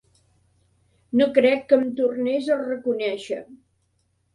[1.21, 3.43] No crec que em tornés a reconèixer.